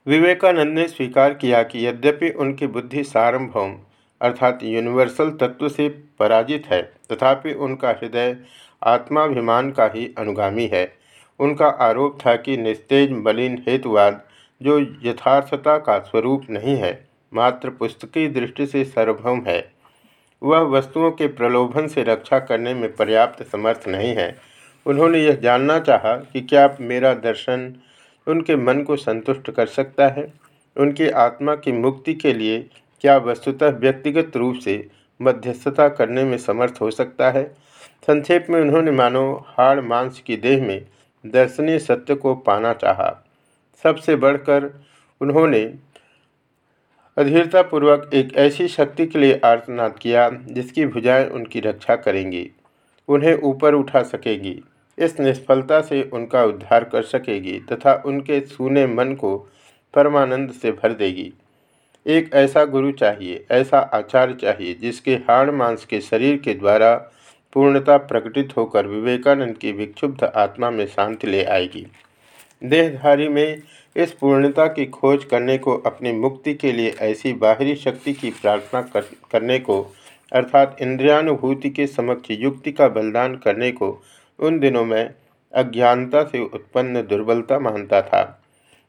विवेकानंद 0.08 0.74
ने 0.74 0.88
स्वीकार 0.88 1.34
किया 1.34 1.64
कि 1.64 1.86
यद्यपि 1.88 2.30
उनकी 2.30 2.68
बुद्धि 2.68 3.04
सार्वभौम 3.04 3.76
अर्थात 4.22 4.60
यूनिवर्सल 4.64 5.30
तत्व 5.32 5.70
से 5.70 5.88
पराजित 6.20 6.68
है, 6.68 6.82
तथापि 7.12 7.54
उनका 7.54 7.90
हृदय 7.90 8.38
आत्माभिमान 8.84 9.72
का 9.72 9.86
ही 9.96 10.14
अनुगामी 10.18 10.68
है। 10.68 10.94
उनका 11.40 11.68
आरोप 11.68 12.18
था 12.26 12.36
कि 12.36 12.58
निस्तेज 12.58 13.12
मलिन 13.12 13.64
हेतुवाद 13.68 14.22
जो 14.62 14.80
यथार्थता 14.80 15.78
का 15.78 16.00
स्वरूप 16.00 16.46
नहीं 16.50 16.76
है, 16.76 17.08
मात्र 17.34 17.70
पुस्तकीय 17.70 18.28
दृष्टि 18.28 18.66
से 18.66 18.84
सार्वभौम 18.84 19.42
है। 19.48 19.74
वह 20.44 20.60
वस्तुओं 20.60 21.12
के 21.12 21.28
प्रलोभन 21.28 21.88
से 21.88 22.04
रक्षा 22.04 22.40
करने 22.40 22.74
में 22.74 22.96
पर्याप्त 22.96 23.44
समर्थ 23.44 23.84
नहीं 23.88 24.16
है। 24.16 24.36
उन्होंने 24.86 25.20
यह 25.20 25.36
जानना 25.36 25.80
चाहा 25.80 26.16
कि 26.16 26.42
क्या 26.42 26.78
मेरा 26.82 27.14
दर्शन 27.14 27.74
उनके 28.28 28.56
मन 28.56 28.82
को 28.84 28.96
संतुष्ट 28.96 29.52
कर 29.52 29.66
सकता 29.66 30.08
है? 30.08 30.34
उनकी 30.78 31.10
आत्मा 31.10 31.56
की 31.56 31.72
मुक्ति 31.72 32.14
के 32.14 32.34
लिए 32.34 32.70
क्या 33.04 33.18
वस्तुतः 33.18 33.70
व्यक्तिगत 33.70 34.38
रूप 34.38 34.56
से 34.56 34.88
मध्यस्थता 35.22 35.90
करने 35.90 36.24
में 36.24 36.38
समर्थ 36.38 36.74
हो 36.82 36.92
सकता 36.92 37.32
है? 37.32 37.44
संक्षेप 38.08 38.48
में 38.50 38.62
उन्होंने 38.62 38.92
मानो 38.92 39.46
हाड़ 39.48 39.82
मांस 39.82 40.20
की 40.20 40.38
देह 40.38 40.64
में 40.64 40.86
दर्शनीय 41.26 41.80
सत्य 41.80 42.16
को 42.16 42.36
पाना 42.36 42.74
चाहा। 42.74 43.26
सबसे 43.84 44.16
बढ़कर 44.16 44.84
उन्होंने 45.22 45.76
अधीरतापूर्वक 47.18 48.10
एक 48.14 48.34
ऐसी 48.36 48.68
शक्ति 48.68 49.06
के 49.06 49.20
लिए 49.20 49.42
आर्तनाद 49.46 50.00
किया, 50.02 50.30
जिसकी 50.30 50.86
भुजाएँ 50.86 51.30
उनकी 51.30 51.60
रक्षा 51.60 51.96
करेंगी, 51.96 52.52
उन्हें 53.08 53.42
ऊपर 53.42 53.74
उठा 53.74 54.04
सकेगी, 54.04 54.64
इस 54.98 55.20
निष्फलता 55.20 55.82
से 55.82 56.10
उनका 56.14 56.44
उद्धार 56.44 56.84
कर 56.84 57.04
सकेगी, 57.04 57.60
तथा 57.60 58.04
उनके 58.06 58.40
सूने 58.40 58.88
मन 58.88 59.14
को 59.14 59.38
परमानंद 59.94 60.52
से 60.52 60.72
भर 60.72 60.94
देगी। 60.94 61.34
एक 62.06 62.34
ऐसा 62.34 62.66
गुरु 62.66 62.92
चाहिए 62.92 63.46
ऐसा 63.52 63.80
आचार्य 63.80 64.34
चाहिए 64.34 64.74
जिसके 64.74 65.16
हाड़ 65.16 65.52
मांस 65.52 65.86
के 65.86 66.02
शरीर 66.02 66.38
के 66.38 66.54
द्वारा 66.54 66.96
पूर्णता 67.54 67.98
प्रकटित 67.98 68.58
होकर 68.58 68.88
विवेकानंद 68.88 69.58
की 69.58 69.72
विक्षुब्ध 69.72 70.24
आत्मा 70.24 70.70
में 70.70 70.86
शांति 70.88 71.28
ले 71.28 71.44
आएगी। 71.44 71.86
देहधारी 72.64 73.28
में 73.28 73.62
इस 73.96 74.12
पूर्णता 74.12 74.68
की 74.68 74.86
खोज 74.86 75.26
करने 75.26 75.58
को 75.58 75.78
अपनी 75.78 76.12
मुक्ति 76.12 76.54
के 76.54 76.72
लिए 76.72 76.96
ऐसी 77.02 77.34
बाहरी 77.34 77.76
शक्ति 77.76 78.14
की 78.14 78.30
प्रार्थना 78.30 78.82
कर, 78.82 79.02
करने 79.32 79.60
को 79.60 79.82
अर्थात 80.34 80.78
इंद्रियानुभूति 80.82 81.70
के 81.70 81.88
समक्ष 81.88 82.32
युक्ति 82.32 82.72
का 82.72 82.88
बलिदान 82.88 83.36
करने 83.36 83.72
को 83.72 84.02
उन 84.40 84.60
दिनों 84.60 84.86
में 84.86 85.14
अज्ञानता 85.54 86.24
से 86.24 86.40
उत्पन्न 86.40 87.02
दुर्बलता 87.02 87.60
मानता 87.60 88.02
था। 88.02 88.43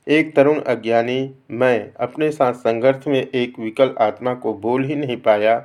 एक 0.08 0.36
तरुण 0.36 0.60
अज्ञानी, 0.60 1.34
मैं 1.50 1.92
अपने 2.00 2.30
साथ 2.30 2.52
संघर्ष 2.52 3.06
में 3.06 3.28
एक 3.34 3.58
विकल 3.58 3.94
आत्मा 4.00 4.34
को 4.34 4.54
बोल 4.54 4.84
ही 4.84 4.94
नहीं 4.94 5.16
पाया, 5.16 5.58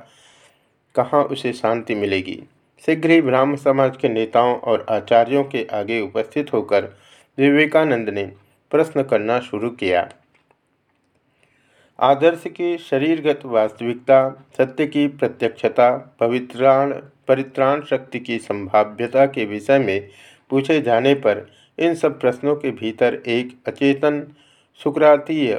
कहाँ 0.94 1.24
उसे 1.24 1.52
शांति 1.52 1.94
मिलेगी? 1.94 2.42
शीघ्र 2.86 3.10
ही 3.10 3.22
ब्राह्म 3.22 3.56
समाज 3.56 3.96
के 3.96 4.08
नेताओं 4.08 4.56
और 4.56 4.86
आचार्यों 4.88 5.44
के 5.44 5.66
आगे 5.72 6.00
उपस्थित 6.00 6.52
होकर 6.52 6.84
विवेकानंद 7.38 8.08
ने 8.08 8.32
प्रश्न 8.70 9.02
करना 9.02 9.40
शुरू 9.40 9.70
किया। 9.70 10.08
आदर्श 12.00 12.44
की 12.46 12.78
शरीरगत 12.78 13.40
वास्तविकता, 13.44 14.46
सत्य 14.58 14.86
की 14.86 15.08
प्रत्यक्षता, 15.08 16.16
पवित्राण, 16.20 16.92
परित्राण 17.28 17.82
शक्ति 17.82 18.20
की 18.20 18.38
संभाव्यता 18.38 19.26
के 19.26 19.44
विषय 19.44 19.78
में 19.78 20.08
पूछे 20.50 20.80
जाने 20.80 21.14
पर 21.14 21.59
इन 21.80 21.94
सब 21.94 22.18
प्रश्नों 22.20 22.54
के 22.56 22.70
भीतर 22.70 23.14
एक 23.26 23.56
अचेतन, 23.68 24.26
सुक्रातीय 24.80 25.54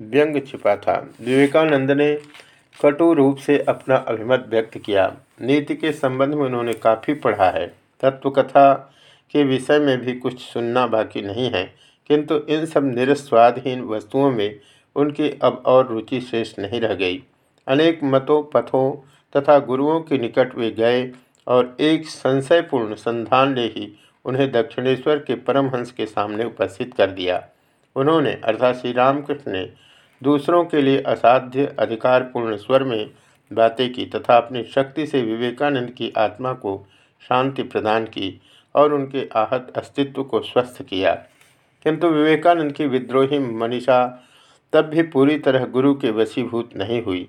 व्यंग 0.00 0.40
छिपा 0.46 0.74
था। 0.76 0.98
विवेकानंद 1.20 1.90
ने 1.90 2.14
कटु 2.80 3.12
रूप 3.12 3.36
से 3.36 3.58
अपना 3.58 3.96
अभिमत 3.98 4.46
व्यक्त 4.48 4.76
किया। 4.78 5.06
नीति 5.42 5.74
के 5.74 5.92
संबंध 5.92 6.34
में 6.34 6.44
उन्होंने 6.46 6.72
काफ़ी 6.74 7.14
पढ़ा 7.14 7.50
है। 7.50 7.66
तत्वकथा 8.02 8.72
के 9.34 9.42
विषय 9.44 9.78
में 9.78 9.98
भी 10.00 10.12
कुछ 10.14 10.40
सुनना 10.42 10.86
बाकी 10.86 11.22
नहीं 11.22 11.50
है, 11.50 11.64
किंतु 12.10 12.36
इन 12.48 12.66
सब 12.66 12.84
निरस्वादहीन 12.86 13.82
वस्तुओं 13.84 14.30
में 14.30 14.60
उनकी 14.96 15.30
अब 15.42 15.62
और 15.66 15.86
रुचि 15.88 16.20
शेष 16.20 16.58
नहीं 16.58 16.80
रह 16.80 16.94
गई। 16.94 17.22
अनेक 17.66 18.00
मतों, 18.04 18.42
पथों 18.44 18.92
तथा 19.34 19.58
गुरुओं 19.58 20.00
के 20.00 20.18
निकट 20.18 20.54
वे 20.54 20.70
गए 20.70 21.10
और 21.46 21.76
एक 21.80 22.06
संशयपूर्ण 22.06 22.94
संधान 22.94 23.54
ले 23.54 23.66
ही 23.66 23.92
उन्हें 24.26 24.52
दक्षिणेश्वर 24.52 25.18
के 25.18 25.34
परमहंस 25.34 25.92
के 25.92 26.06
सामने 26.06 26.44
उपस्थित 26.44 26.94
कर 26.94 27.10
दिया। 27.10 27.48
उन्होंने, 27.96 28.32
अर्थात 28.44 28.74
श्री 28.74 28.92
रामकृष्ण 28.92 29.52
ने, 29.52 29.72
दूसरों 30.22 30.64
के 30.64 30.82
लिए 30.82 31.02
असाध्य, 31.02 31.76
अधिकारपूर्ण 31.78 32.56
स्वर 32.56 32.82
में 32.82 33.10
बातें 33.52 33.92
की 33.92 34.06
तथा 34.06 34.36
अपनी 34.36 34.64
शक्ति 34.64 35.06
से 35.06 35.22
विवेकानंद 35.22 35.90
की 35.90 36.12
आत्मा 36.16 36.52
को 36.52 36.86
शांति 37.28 37.62
प्रदान 37.62 38.04
की 38.04 38.40
और 38.74 38.92
उनके 38.92 39.28
आहत 39.34 39.72
अस्तित्व 39.76 40.24
को 40.24 40.40
स्वस्थ 40.40 40.82
किया। 40.82 41.14
किंतु 41.84 42.06
विवेकानंद 42.06 42.72
की 42.72 42.86
विद्रोही 42.86 43.38
मनीषा 43.38 44.28
तब 44.72 44.84
भी 44.84 45.02
पूरी 45.02 45.38
तरह 45.38 45.66
गुरु 45.66 45.94
के 45.94 46.10
वशीभूत 46.10 46.70
नहीं 46.76 47.02
हुई। 47.02 47.28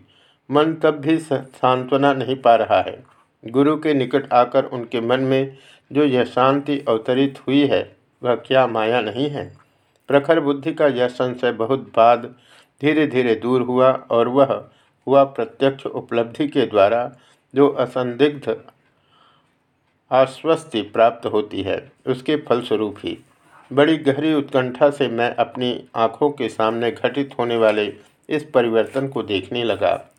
मन 0.51 0.73
तब 0.73 0.91
भी 0.91 1.17
सांत्वना 1.17 2.13
नहीं 2.13 2.35
पा 2.35 2.55
रहा 2.55 2.81
है। 2.81 3.16
गुरु 3.45 3.77
के 3.77 3.93
निकट 3.93 4.33
आकर 4.33 4.65
उनके 4.65 5.01
मन 5.01 5.19
में 5.19 5.57
जो 5.91 6.03
यह 6.03 6.23
शांति 6.23 6.85
अवतरित 6.87 7.39
हुई 7.47 7.65
है, 7.67 7.95
वह 8.23 8.35
क्या 8.35 8.67
माया 8.67 9.01
नहीं 9.01 9.29
है? 9.29 9.57
प्रखर 10.07 10.39
बुद्धि 10.39 10.73
का 10.73 10.87
यह 10.87 11.07
संशय 11.07 11.51
बहुत 11.51 11.91
बाद 11.95 12.35
धीरे 12.81 13.07
धीरे 13.07 13.35
दूर 13.35 13.61
हुआ 13.61 13.91
और 13.91 14.27
वह 14.27 14.69
हुआ 15.07 15.23
प्रत्यक्ष 15.23 15.85
उपलब्धि 15.85 16.47
के 16.47 16.65
द्वारा 16.65 17.11
जो 17.55 17.67
असंदिग्ध 17.67 18.57
आश्वस्ति 20.11 20.81
प्राप्त 20.81 21.25
होती 21.25 21.61
है, 21.61 21.91
उसके 22.07 22.35
फलस्वरूप 22.35 22.95
ही। 23.03 23.17
बड़ी 23.73 23.97
गहरी 23.97 24.33
उत्कंठा 24.33 24.89
से 24.89 25.07
मैं 25.07 25.35
अपनी 25.35 25.85
आँखों 25.95 26.29
के 26.29 26.49
सामने 26.49 26.91
घटित 26.91 27.35
होने 27.39 27.57
वाले 27.57 27.93
इस 28.29 28.43
परिवर्तन 28.43 29.07
को 29.07 29.23
देखने 29.23 29.63
लगा। 29.63 30.16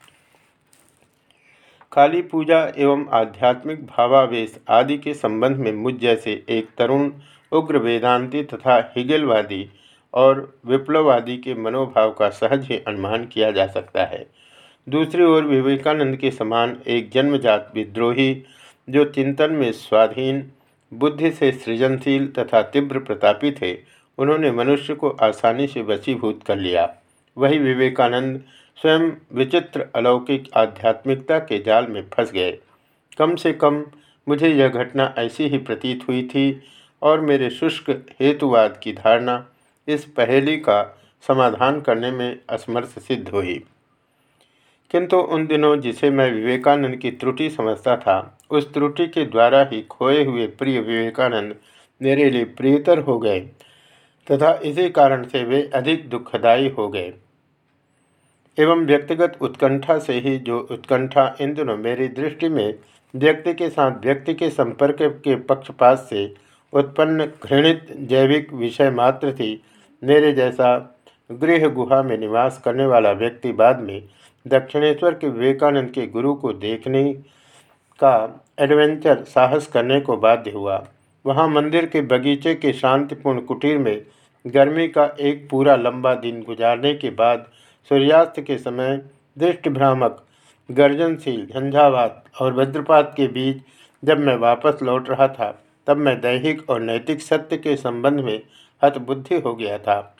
काली 1.92 2.20
पूजा 2.22 2.58
एवं 2.76 3.04
आध्यात्मिक 3.12 3.86
भावावेश 3.86 4.58
आदि 4.68 4.96
के 4.98 5.14
संबंध 5.14 5.56
में 5.56 5.72
मुझ 5.72 5.94
जैसे 5.94 6.44
एक 6.48 6.68
तरुण, 6.78 7.10
उग्र 7.52 7.78
वेदांती 7.78 8.42
तथा 8.42 8.76
हिगेलवादी 8.96 9.68
और 10.14 10.60
विप्लववादी 10.66 11.36
के 11.36 11.54
मनोभाव 11.54 12.10
का 12.10 12.28
सहज 12.28 12.66
ही 12.66 12.78
अनुमान 12.78 13.24
किया 13.24 13.50
जा 13.50 13.66
सकता 13.66 14.04
है। 14.04 14.26
दूसरी 14.88 15.22
ओर 15.22 15.44
विवेकानंद 15.44 16.16
के 16.16 16.30
समान 16.30 16.76
एक 16.86 17.10
जन्मजात 17.10 17.72
विद्रोही, 17.74 18.42
जो 18.88 19.04
चिंतन 19.04 19.52
में 19.52 19.72
स्वाधीन, 19.72 20.44
बुद्धि 20.92 21.30
से 21.30 21.52
सृजनशील 21.52 22.28
तथा 22.28 22.62
तीव्र 22.62 22.98
प्रतापी 22.98 23.50
थे 23.52 23.76
उन्होंने 24.18 24.50
मनुष्य 24.50 24.94
को 24.94 25.08
आसानी 25.22 25.66
से 25.66 25.82
वशीभूत 25.82 26.40
कर 26.46 26.56
लिया। 26.56 26.88
वही 27.36 27.58
विवेकानंद 27.58 28.42
स्वयं 28.80 29.10
विचित्र 29.32 29.86
अलौकिक 29.94 30.44
आध्यात्मिकता 30.54 31.38
के 31.38 31.58
जाल 31.58 31.86
में 31.86 32.02
फंस 32.14 32.32
गए। 32.32 32.58
कम 33.18 33.34
से 33.36 33.52
कम 33.52 33.86
मुझे 34.28 34.48
यह 34.48 34.68
घटना 34.68 35.14
ऐसी 35.18 35.46
ही 35.46 35.58
प्रतीत 35.58 36.08
हुई 36.08 36.22
थी 36.22 36.62
और 37.02 37.20
मेरे 37.20 37.50
शुष्क 37.50 37.90
हेतुवाद 38.20 38.80
की 38.82 38.92
धारणा 38.92 39.46
इस 39.88 40.04
पहेली 40.04 40.56
का 40.56 40.98
समाधान 41.28 41.80
करने 41.80 42.10
में 42.10 42.38
असमर्थ 42.50 42.88
सिद्ध 42.88 43.28
हुई। 43.28 43.64
किंतु 44.90 45.16
उन 45.16 45.46
दिनों 45.46 45.80
जिसे 45.80 46.10
मैं 46.10 46.32
विवेकानंद 46.32 46.96
की 46.96 47.10
त्रुटि 47.10 47.50
समझता 47.50 47.96
था, 47.96 48.38
उस 48.50 48.74
त्रुटि 48.74 49.06
के 49.06 49.24
द्वारा 49.24 49.68
ही 49.72 49.82
खोए 49.82 50.24
हुए 50.24 50.46
प्रिय 50.46 50.80
विवेकानंद 50.80 51.56
मेरे 52.02 52.30
लिए 52.30 52.44
प्रियतर 52.44 52.98
हो 52.98 53.18
गए, 53.18 53.40
तथा 54.30 54.60
इसी 54.64 54.90
कारण 54.90 55.26
से 55.26 55.44
वे 55.44 55.70
अधिक 55.74 56.08
दुखदायी 56.08 56.68
हो 56.68 56.88
गए। 56.88 57.12
एवं 58.58 58.84
व्यक्तिगत 58.86 59.36
उत्कंठा 59.40 59.98
से 59.98 60.12
ही 60.20 60.36
जो 60.38 60.58
उत्कंठा 60.70 61.34
इन 61.40 61.52
दिनों 61.54 61.76
मेरी 61.76 62.06
दृष्टि 62.08 62.48
में 62.48 62.74
व्यक्ति 63.14 63.52
के 63.54 63.68
साथ 63.68 64.04
व्यक्ति 64.04 64.34
के 64.34 64.48
संपर्क 64.50 64.96
के 65.24 65.34
पक्षपात 65.44 65.98
से 66.10 66.24
उत्पन्न 66.72 67.26
घृणित 67.44 67.86
जैविक 68.08 68.52
विषय 68.52 68.90
मात्र 68.90 69.32
थी, 69.32 69.60
मेरे 70.02 70.32
जैसा 70.32 70.76
गृह 71.30 71.66
गुहा 71.68 72.02
में 72.02 72.16
निवास 72.18 72.60
करने 72.64 72.86
वाला 72.86 73.12
व्यक्ति 73.12 73.52
बाद 73.52 73.80
में 73.80 74.02
दक्षिणेश्वर 74.46 75.14
के 75.14 75.28
विवेकानंद 75.28 75.90
के 75.90 76.06
गुरु 76.06 76.34
को 76.34 76.52
देखने 76.54 77.12
का 78.00 78.42
एडवेंचर 78.60 79.22
साहस 79.24 79.66
करने 79.66 80.00
को 80.00 80.16
बाध्य 80.16 80.50
हुआ। 80.50 80.84
वहाँ 81.24 81.48
मंदिर 81.48 81.86
के 81.86 82.00
बगीचे 82.02 82.54
के 82.54 82.72
शांतिपूर्ण 82.72 83.40
कुटीर 83.40 83.78
में 83.78 84.02
गर्मी 84.44 84.88
का 84.88 85.04
एक 85.20 85.48
पूरा 85.50 85.76
लंबा 85.76 86.14
दिन 86.16 86.42
गुजारने 86.42 86.94
के 86.94 87.10
बाद 87.10 87.46
सूर्यास्त 87.90 88.40
के 88.40 88.56
समय 88.58 88.96
दृष्टि 89.38 89.70
भ्रामक 89.70 90.24
गर्जनशील 90.68 91.46
झंझावात 91.46 92.24
और 92.40 92.52
वज्रपात 92.54 93.12
के 93.16 93.26
बीच 93.28 93.62
जब 94.02 94.18
मैं 94.18 94.36
वापस 94.36 94.82
लौट 94.82 95.08
रहा 95.10 95.28
था, 95.28 95.50
तब 95.86 95.96
मैं 95.96 96.20
दैहिक 96.20 96.68
और 96.70 96.80
नैतिक 96.80 97.20
सत्य 97.20 97.56
के 97.56 97.76
संबंध 97.76 98.20
में 98.20 98.40
हतबुद्धि 98.82 99.36
हो 99.36 99.54
गया 99.54 99.78
था। 99.78 100.16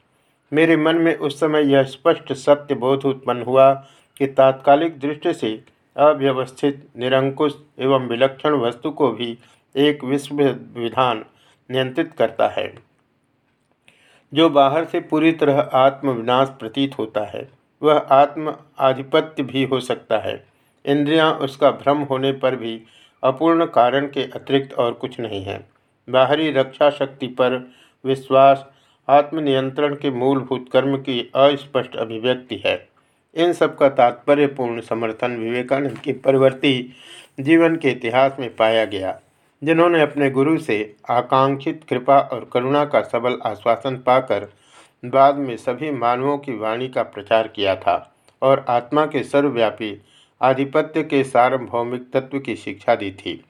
मेरे 0.53 0.77
मन 0.77 0.97
में 0.97 1.15
उस 1.17 1.39
समय 1.41 1.73
यह 1.73 1.83
स्पष्ट 1.83 2.33
सत्य 2.35 2.75
बोध 2.75 3.05
उत्पन्न 3.05 3.43
हुआ 3.43 3.73
कि 4.21 4.27
तात्कालिक 4.29 4.99
दृष्टि 5.01 5.33
से 5.33 5.53
अव्यवस्थित, 5.97 6.89
निरंकुश 6.97 7.55
एवं 7.79 8.07
विलक्षण 8.09 8.55
वस्तु 8.57 8.91
को 8.91 9.11
भी 9.11 9.37
एक 9.75 10.05
विश्व 10.05 10.43
विधान 10.77 11.25
नियंत्रित 11.71 12.13
करता 12.13 12.49
है, 12.49 12.73
जो 14.33 14.49
बाहर 14.51 14.85
से 14.85 15.01
पूरी 15.03 15.33
तरह 15.35 15.61
आत्मविनाश 15.75 16.49
प्रतीत 16.61 16.99
होता 16.99 17.25
है। 17.27 17.49
वह 17.83 17.97
आत्म 18.13 18.55
आधिपत्य 18.79 19.43
भी 19.43 19.65
हो 19.65 19.81
सकता 19.81 20.19
है। 20.19 20.43
इंद्रियाँ 20.85 21.33
उसका 21.33 21.71
भ्रम 21.71 21.99
होने 22.01 22.33
पर 22.33 22.57
भी 22.57 22.81
अपूर्ण 23.23 23.65
कारण 23.67 24.07
के 24.07 24.25
अतिरिक्त 24.25 24.75
और 24.75 24.93
कुछ 24.93 25.19
नहीं 25.21 25.43
है। 25.43 25.59
बाहरी 26.09 26.51
रक्षा 26.53 26.91
शक्ति 26.91 27.27
पर 27.27 27.57
विश्वास, 28.05 28.67
आत्मनियंत्रण 29.09 29.95
के 29.95 30.11
मूलभूत 30.11 30.69
कर्म 30.73 30.97
की 30.97 31.21
अस्पष्ट 31.35 31.97
अभिव्यक्ति 31.97 32.63
है। 32.67 32.77
इन 33.37 33.53
सब 33.53 33.77
का 33.79 33.89
तात्पर्यपूर्ण 33.89 34.81
समर्थन 34.81 35.37
विवेकानंद 35.37 35.99
के 35.99 36.13
परिवर्ती 36.13 36.95
जीवन 37.41 37.77
के 37.77 37.91
इतिहास 37.91 38.37
में 38.41 38.55
पाया 38.57 38.85
गया, 38.85 39.19
जिन्होंने 39.63 40.01
अपने 40.01 40.31
गुरु 40.31 40.59
से 40.59 40.95
आकांक्षित 41.11 41.85
कृपा 41.89 42.19
और 42.19 42.49
करुणा 42.53 42.85
का 42.85 43.01
सबल 43.03 43.39
आश्वासन 43.47 43.97
पाकर 43.97 44.49
बाद 45.05 45.37
में 45.37 45.57
सभी 45.57 45.91
मानवों 45.91 46.39
की 46.39 46.53
वाणी 46.53 46.89
का 46.89 47.03
प्रचार 47.03 47.49
किया 47.49 47.75
था 47.77 48.15
और 48.43 48.65
आत्मा 48.69 49.07
के 49.07 49.23
सर्वव्यापी 49.25 49.97
आधिपत्य 50.41 51.03
के 51.03 51.23
सार्वभौमिक 51.25 52.11
तत्व 52.13 52.39
की 52.39 52.57
शिक्षा 52.57 52.95
दी 52.95 53.11
थी। 53.11 53.45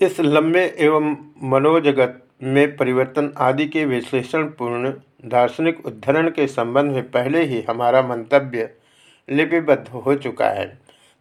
इस 0.00 0.20
लंबे 0.20 0.64
एवं 0.78 1.16
मनोजगत 1.42 2.22
में 2.42 2.76
परिवर्तन 2.76 3.32
आदि 3.36 3.66
के 3.66 3.84
विश्लेषणपूर्ण 3.84 4.92
दार्शनिक 5.24 5.86
उद्धरण 5.86 6.30
के 6.30 6.46
संबंध 6.46 6.92
में 6.92 7.10
पहले 7.10 7.44
ही 7.44 7.62
हमारा 7.62 8.02
मंतव्य 8.02 8.70
लिपिबद्ध 9.28 9.88
हो 9.88 10.14
चुका 10.14 10.48
है। 10.48 10.66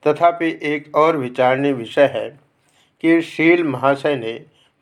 तथापि 0.05 0.59
एक 0.63 0.95
और 0.95 1.17
विचारणीय 1.17 1.73
विषय 1.73 2.05
है 2.05 2.29
कि 3.03 3.21
शील 3.21 3.63
महाशय 3.63 4.15
ने 4.15 4.33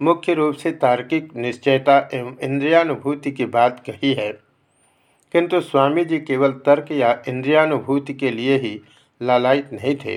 मुख्य 0.04 0.34
रूप 0.34 0.56
से 0.56 0.72
तार्किक 0.72 1.36
निश्चयता 1.36 1.98
एवं 2.14 2.36
इंद्रियानुभूति 2.42 3.32
की 3.32 3.46
बात 3.46 3.84
कही 3.90 4.14
है। 4.14 4.32
किंतु 5.34 5.62
स्वामी 5.62 6.06
जी 6.06 6.18
केवल 6.20 6.52
तर्क 6.52 6.92
या 6.92 7.24
इंद्रियानुभूति 7.28 8.14
के 8.14 8.32
लिए 8.32 8.58
ही 8.58 8.82
लालायित 9.22 9.70
नहीं 9.74 9.96
थे। 9.96 10.16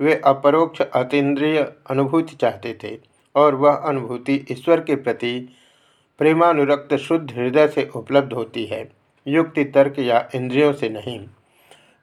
वे 0.00 0.20
अपरोक्ष 0.24 0.80
अतीन्द्रिय 0.82 1.58
अनुभूति 1.90 2.36
चाहते 2.36 2.78
थे 2.84 2.98
और 3.34 3.54
वह 3.54 3.74
अनुभूति 3.74 4.46
ईश्वर 4.50 4.80
के 4.80 4.96
प्रति 4.96 5.48
प्रेमानुरक्त 6.18 6.94
शुद्ध 6.96 7.30
हृदय 7.30 7.68
से 7.68 7.90
उपलब्ध 7.96 8.32
होती 8.32 8.64
है, 8.64 8.88
युक्ति 9.26 9.64
तर्क 9.64 9.98
या 9.98 10.28
इंद्रियों 10.34 10.72
से 10.72 10.88
नहीं। 10.88 11.20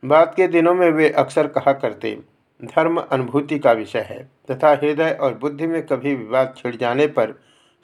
बाद 0.05 0.33
के 0.35 0.47
दिनों 0.47 0.73
में 0.75 0.89
वे 0.91 1.09
अक्सर 1.09 1.47
कहा 1.47 1.73
करते 1.73 2.17
धर्म 2.59 2.97
अनुभूति 3.01 3.57
का 3.59 3.71
विषय 3.71 4.05
है। 4.09 4.17
तथा 4.51 4.71
हृदय 4.71 5.17
और 5.21 5.37
बुद्धि 5.37 5.67
में 5.67 5.81
कभी 5.85 6.13
विवाद 6.15 6.53
छिड़ 6.57 6.75
जाने 6.75 7.07
पर 7.09 7.33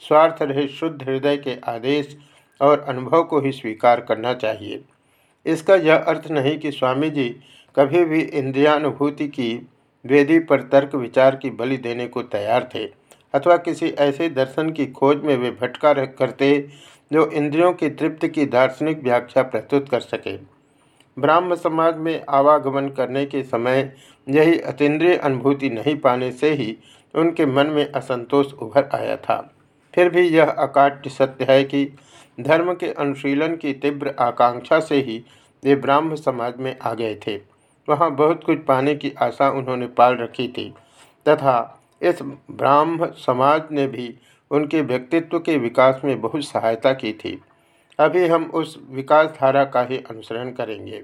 स्वार्थ 0.04 0.42
रहे 0.42 0.68
शुद्ध 0.70 1.02
हृदय 1.04 1.38
के 1.38 1.56
आदेश 1.68 2.18
और 2.62 2.80
अनुभव 2.82 3.24
को 3.24 3.40
ही 3.40 3.52
स्वीकार 3.52 4.02
करना 4.02 4.34
चाहिए। 4.36 4.84
इसका 5.46 5.76
यह 5.76 5.96
अर्थ 5.98 6.30
नहीं 6.32 6.58
कि 6.60 6.72
स्वामी 6.72 7.10
जी 7.10 7.30
कभी 7.76 8.04
भी 8.06 8.22
इंद्रियानुभूति 8.22 9.28
की 9.30 9.54
वेदी 10.06 10.40
पर 10.40 10.62
तर्क 10.64 10.96
विचार 10.96 11.36
की 11.36 11.50
बलि 11.52 11.78
देने 11.78 12.08
को 12.08 12.22
तैयार 12.24 12.70
थे, 12.76 12.86
अथवा 13.34 13.58
किसी 13.58 13.90
ऐसे 13.90 14.30
दर्शन 14.30 14.70
की 14.70 14.86
खोज 14.88 15.24
में 15.24 15.36
वे 15.38 15.52
भटका 15.52 15.94
करते 15.94 16.68
जो 17.12 17.26
इंद्रियों 17.28 17.72
की 17.74 17.90
तृप्ति 17.90 18.28
की 18.30 18.46
दार्शनिक 18.48 19.04
व्याख्या 19.04 19.44
प्रस्तुत 19.44 19.90
कर 19.90 20.00
सके। 20.00 20.36
ब्राह्म 21.18 21.56
समाज 21.56 21.98
में 21.98 22.24
आवागमन 22.30 22.88
करने 22.90 23.26
के 23.26 23.42
समय 23.44 23.82
यही 24.30 24.60
अतीन्द्रिय 24.60 25.16
अनुभूति 25.16 25.70
नहीं 25.70 25.96
पाने 25.98 26.32
से 26.32 26.54
ही 26.54 26.78
उनके 27.16 27.46
मन 27.46 27.68
में 27.68 27.92
असंतोष 27.92 28.54
उभर 28.54 28.90
आया 28.94 29.16
था। 29.16 29.54
फिर 29.96 30.10
भी 30.10 30.28
यह 30.30 30.46
अकाट्य 30.46 31.10
सत्य 31.10 31.46
है 31.50 31.64
कि 31.64 31.86
धर्म 32.40 32.74
के 32.74 32.92
अनुशीलन 32.94 33.56
की 33.56 33.74
तीव्र 33.74 34.16
आकांक्षा 34.20 34.80
से 34.80 34.96
ही 34.96 35.24
वे 35.64 35.76
ब्राह्म 35.76 36.16
समाज 36.16 36.54
में 36.58 36.76
आ 36.80 36.94
गए 36.94 37.16
थे। 37.28 37.36
वहाँ 37.90 38.12
बहुत 38.12 38.44
कुछ 38.44 38.64
पाने 38.66 38.96
की 38.96 39.14
आशा 39.22 39.50
उन्होंने 39.50 39.88
पाल 39.88 40.16
रखी 40.16 40.48
थी। 40.48 40.74
तथा 41.30 41.82
इस 42.02 42.22
ब्राह्म 42.52 43.06
समाज 43.06 43.62
ने 43.72 43.88
भी 43.88 44.14
उनके 44.52 44.82
व्यक्तित्व 44.82 45.40
के 45.40 45.58
विकास 45.58 46.02
में 46.06 46.22
बहुत 46.22 46.44
सहायता 46.44 46.94
की 46.94 47.14
थी। 47.14 47.42
अभी 48.00 48.28
हम 48.28 48.46
उस 48.54 48.78
विकास 48.90 49.28
धारा 49.42 49.64
का 49.64 49.82
ही 49.82 49.98
अनुसरण 49.98 50.52
करेंगे। 50.52 51.02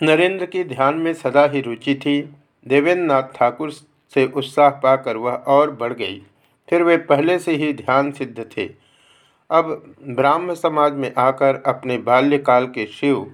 नरेंद्र 0.00 0.46
की 0.46 0.62
ध्यान 0.64 0.94
में 0.94 1.12
सदा 1.14 1.44
ही 1.46 1.60
रुचि 1.60 1.94
थी। 1.94 2.20
देवेंद्र 2.66 3.04
नाथ 3.04 3.22
ठाकुर 3.22 3.70
से 4.14 4.24
उत्साह 4.26 4.70
पाकर 4.70 5.16
वह 5.16 5.32
और 5.32 5.70
बढ़ 5.70 5.92
गई। 5.92 6.20
फिर 6.68 6.82
वे 6.82 6.96
पहले 6.96 7.38
से 7.38 7.52
ही 7.52 7.72
ध्यान 7.72 8.10
सिद्ध 8.12 8.46
थे। 8.56 8.68
अब 9.50 9.94
ब्राह्म 10.08 10.54
समाज 10.54 10.92
में 10.92 11.12
आकर 11.18 11.62
अपने 11.66 11.98
बाल्यकाल 11.98 12.66
के 12.66 12.86
शिव, 12.86 13.24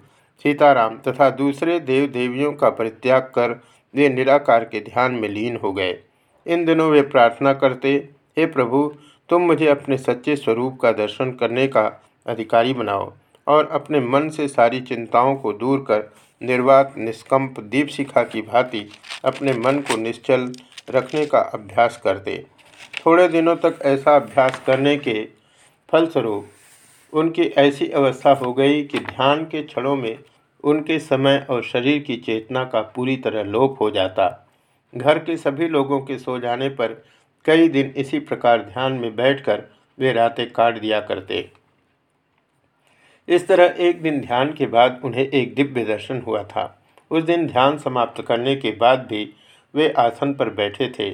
सीताराम 0.45 0.99
तथा 0.99 1.31
दूसरे 1.31 1.81
देव 1.81 2.07
देवियों 2.07 2.53
का 2.53 2.71
परित्याग 2.71 3.23
कर 3.35 3.61
वे 3.95 4.09
निराकार 4.09 4.65
के 4.65 4.81
ध्यान 4.81 5.13
में 5.13 5.29
लीन 5.29 5.57
हो 5.57 5.73
गए। 5.73 5.99
इन 6.47 6.65
दिनों 6.65 6.91
वे 6.91 7.03
प्रार्थना 7.03 7.53
करते, 7.53 8.09
हे 8.39 8.47
प्रभु, 8.47 8.95
तुम 9.29 9.43
मुझे 9.43 9.67
अपने 9.67 9.97
सच्चे 9.99 10.37
स्वरूप 10.37 10.79
का 10.81 10.93
दर्शन 10.93 11.31
करने 11.31 11.67
का 11.69 11.91
अधिकारी 12.27 12.75
बनाओ 12.75 13.13
और 13.47 13.69
अपने 13.69 14.01
मन 14.01 14.29
से 14.29 14.49
सारी 14.49 14.81
चिंताओं 14.81 15.37
को 15.37 15.53
दूर 15.53 15.79
कर 15.79 16.11
निर्वात, 16.41 16.95
निष्कंप, 16.99 17.61
दीप 17.61 17.89
शिखा 17.89 18.23
की 18.23 18.43
भांति 18.43 18.89
अपने 19.25 19.53
मन 19.53 19.79
को 19.81 19.97
निश्चल 19.97 20.53
रखने 20.91 21.27
का 21.27 21.39
अभ्यास 21.55 22.01
करते। 22.05 22.45
थोड़े 23.07 23.29
दिनों 23.29 23.57
तक 23.57 23.79
ऐसा 23.83 24.15
अभ्यास 24.17 24.63
करने 24.67 24.97
के 24.97 25.25
फलस्वरूप 25.93 26.49
उनकी 27.13 27.43
ऐसी 27.59 27.89
अवस्था 27.91 28.33
हो 28.33 28.53
गई 28.53 28.83
कि 28.83 28.99
ध्यान 28.99 29.45
के 29.45 29.63
क्षणों 29.63 29.97
में 29.97 30.19
उनके 30.65 30.99
समय 30.99 31.47
और 31.51 31.63
शरीर 31.63 31.99
की 31.99 32.17
चेतना 32.17 32.65
का 32.65 32.81
पूरी 32.95 33.17
तरह 33.17 33.43
लोप 33.43 33.77
हो 33.81 33.91
जाता। 33.91 34.29
घर 34.95 35.19
के 35.19 35.37
सभी 35.37 35.69
लोगों 35.69 36.01
के 36.01 36.19
सो 36.19 36.39
जाने 36.39 36.69
पर 36.69 37.03
कई 37.45 37.69
दिन 37.69 37.93
इसी 37.97 38.19
प्रकार 38.19 38.63
ध्यान 38.63 38.93
में 38.93 39.15
बैठकर 39.17 39.63
वे 39.99 40.13
रातें 40.13 40.51
काट 40.53 40.81
दिया 40.81 41.01
करते। 41.01 41.49
इस 43.31 43.47
तरह 43.49 43.75
एक 43.79 44.03
दिन 44.03 44.21
ध्यान 44.21 44.53
के 44.53 44.67
बाद 44.67 45.01
उन्हें 45.05 45.27
एक 45.27 45.55
दिव्य 45.55 45.85
दर्शन 45.85 46.23
हुआ 46.27 46.43
था। 46.43 46.83
उस 47.11 47.23
दिन 47.23 47.47
ध्यान 47.47 47.79
समाप्त 47.79 48.23
करने 48.23 48.57
के 48.57 48.71
बाद 48.71 49.07
भी 49.11 49.35
वे 49.75 49.89
आसन 49.99 50.35
पर 50.35 50.51
बैठे 50.51 50.89
थे। 50.99 51.11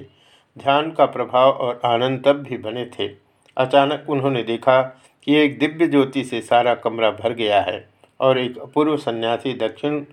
ध्यान 0.57 0.91
का 0.91 1.07
प्रभाव 1.07 1.51
और 1.51 1.81
आनंद 1.85 2.23
तब 2.25 2.43
भी 2.43 2.59
बने 2.59 2.85
थे। 2.99 3.09
अचानक 3.57 4.07
उन्होंने 4.09 4.43
देखा 4.43 4.81
कि 5.23 5.35
एक 5.35 5.59
दिव्य 5.59 5.87
ज्योति 5.87 6.25
से 6.25 6.41
सारा 6.41 6.75
कमरा 6.75 7.11
भर 7.11 7.33
गया 7.33 7.61
है 7.61 7.89
और 8.21 8.39
एक 8.39 8.59
अपूर्व 8.59 8.97
सन्यासी 8.97 9.55
दक्षिण 9.55 10.05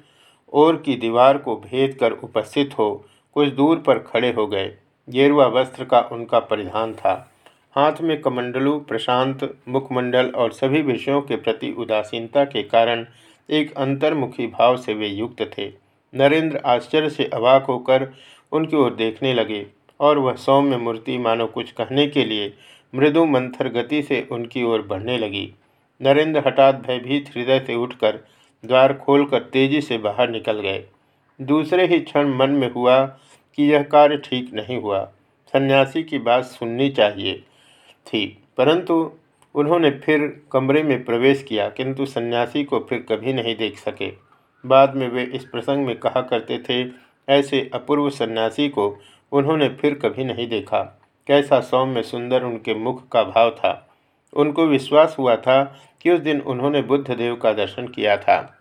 ओर 0.54 0.76
की 0.76 0.96
दीवार 0.96 1.38
को 1.38 1.56
भेद 1.56 1.94
कर 1.94 2.12
उपस्थित 2.12 2.78
हो 2.80 3.06
कुछ 3.34 3.50
दूर 3.50 3.78
पर 3.78 4.00
खड़े 4.00 4.32
हो 4.32 4.48
गए। 4.48 4.74
गेरुआ 5.10 5.46
वस्त्र 5.46 5.86
का 5.86 6.00
उनका 6.12 6.40
परिधान 6.40 6.94
था। 6.94 7.33
हाथ 7.76 8.02
में 8.02 8.22
कमंडलू, 8.22 8.80
प्रशांत, 8.80 9.58
मुखमंडल 9.70 10.30
और 10.30 10.52
सभी 10.52 10.82
विषयों 10.82 11.22
के 11.22 11.36
प्रति 11.36 11.72
उदासीनता 11.72 12.44
के 12.46 12.64
कारण 12.64 13.06
एक 13.50 13.74
अंतर्मुखी 13.74 14.48
भाव 14.48 14.78
से 14.78 14.94
वे 14.94 15.08
युक्त 15.08 15.42
थे। 15.58 15.66
नरेंद्र 16.14 16.58
आश्चर्य 16.66 17.10
से 17.10 17.26
अवाक 17.34 17.66
होकर 17.66 18.08
उनकी 18.52 18.78
ओर 18.78 18.94
देखने 18.94 19.34
लगे 19.34 19.66
और 20.00 20.18
वह 20.18 20.34
सौम्य 20.34 20.78
मूर्ति 20.78 21.18
मानो 21.18 21.46
कुछ 21.46 21.72
कहने 21.72 22.08
के 22.08 22.26
लिए 22.26 22.54
मृदु 22.96 23.26
मंथर 23.26 23.70
गति 23.70 24.02
से 24.02 24.28
उनकी 24.32 24.64
ओर 24.64 24.82
बढ़ने 24.82 25.18
लगी। 25.18 25.50
नरेंद्र 26.02 26.44
हठात 26.48 26.76
भयभीत 26.88 27.32
हृदय 27.36 27.60
से 27.60 27.76
उठकर 27.76 28.20
द्वार 28.66 28.94
खोलकर 28.94 29.40
तेज़ी 29.44 29.82
से 29.82 29.98
बाहर 29.98 30.30
निकल 30.30 30.60
गए। 30.60 30.84
दूसरे 31.42 31.86
ही 31.86 32.00
क्षण 32.00 32.34
मन 32.36 32.50
में 32.50 32.72
हुआ 32.72 33.06
कि 33.58 33.72
यह 33.72 33.84
कार्य 33.84 34.18
ठीक 34.18 34.54
नहीं 34.54 34.82
हुआ। 34.82 35.04
सन्यासी 35.54 36.04
की 36.04 36.18
बात 36.20 36.44
सुननी 36.44 36.90
चाहिए। 36.90 37.44
थी। 38.08 38.44
परंतु 38.58 39.12
उन्होंने 39.56 39.92
फिर 39.92 40.42
कमरे 40.52 40.84
में 40.84 41.06
प्रवेश 41.06 41.44
किया, 41.44 41.70
किंतु 41.70 42.06
सन्यासी 42.06 42.64
को 42.64 42.80
फिर 42.80 43.06
कभी 43.10 43.34
नहीं 43.34 43.56
देख 43.56 43.78
सके। 43.78 44.14
बाद 44.66 44.96
में 44.96 45.10
वे 45.10 45.24
इस 45.24 45.46
प्रसंग 45.46 45.86
में 45.86 45.98
कहा 46.00 46.22
करते 46.22 46.64
थे, 46.70 46.92
ऐसे 47.30 47.72
अपूर्व 47.74 48.10
सन्यासी 48.10 48.70
को 48.70 49.00
उन्होंने 49.32 49.70
फिर 49.70 49.96
कभी 49.96 50.24
नहीं 50.24 50.48
देखा। 50.48 51.00
कैसा 51.28 51.60
सौम्य 51.60 52.04
सुंदर 52.04 52.44
उनके 52.44 52.74
मुख 52.74 53.10
का 53.10 53.24
भाव 53.24 53.50
था। 53.50 53.90
उनको 54.34 54.66
विश्वास 54.66 55.16
हुआ 55.20 55.36
था 55.36 55.80
कि 56.02 56.12
उस 56.12 56.20
दिन 56.20 56.42
उन्होंने 56.42 56.82
बुद्धदेव 56.82 57.36
का 57.36 57.54
दर्शन 57.54 57.88
किया 57.88 58.18
था। 58.18 58.60